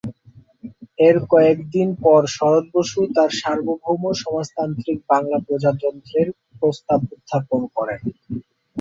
[0.99, 6.27] এর কয়েকদিন পর শরৎ বসু তাঁর সার্বভৌম সমাজতান্ত্রিক বাংলা প্রজাতন্ত্রের
[6.59, 8.01] প্রস্তাব উত্থাপন করেন।